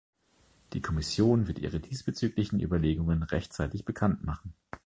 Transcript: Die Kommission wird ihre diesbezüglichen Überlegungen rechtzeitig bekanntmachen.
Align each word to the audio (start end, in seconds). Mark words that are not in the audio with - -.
Die 0.73 0.81
Kommission 0.81 1.47
wird 1.47 1.59
ihre 1.59 1.79
diesbezüglichen 1.79 2.59
Überlegungen 2.59 3.21
rechtzeitig 3.21 3.85
bekanntmachen. 3.85 4.55